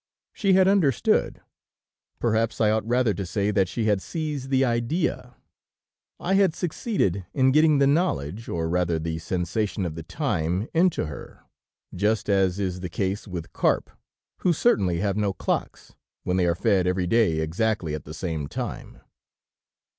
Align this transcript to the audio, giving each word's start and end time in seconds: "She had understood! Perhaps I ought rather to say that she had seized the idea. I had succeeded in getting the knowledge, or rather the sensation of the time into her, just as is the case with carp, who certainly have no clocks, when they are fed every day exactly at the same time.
"She 0.33 0.53
had 0.53 0.67
understood! 0.67 1.41
Perhaps 2.19 2.59
I 2.59 2.71
ought 2.71 2.87
rather 2.87 3.13
to 3.13 3.23
say 3.23 3.51
that 3.51 3.67
she 3.69 3.85
had 3.85 4.01
seized 4.01 4.49
the 4.49 4.65
idea. 4.65 5.35
I 6.19 6.33
had 6.33 6.55
succeeded 6.55 7.23
in 7.35 7.51
getting 7.51 7.77
the 7.77 7.85
knowledge, 7.85 8.49
or 8.49 8.67
rather 8.67 8.97
the 8.97 9.19
sensation 9.19 9.85
of 9.85 9.93
the 9.93 10.01
time 10.01 10.67
into 10.73 11.05
her, 11.05 11.41
just 11.93 12.31
as 12.31 12.59
is 12.59 12.79
the 12.79 12.89
case 12.89 13.27
with 13.27 13.53
carp, 13.53 13.91
who 14.37 14.53
certainly 14.53 14.97
have 15.01 15.17
no 15.17 15.33
clocks, 15.33 15.93
when 16.23 16.35
they 16.35 16.47
are 16.47 16.55
fed 16.55 16.87
every 16.87 17.05
day 17.05 17.37
exactly 17.39 17.93
at 17.93 18.03
the 18.05 18.15
same 18.15 18.47
time. 18.47 19.01